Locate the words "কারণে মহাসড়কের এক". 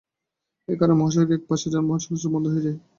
0.79-1.49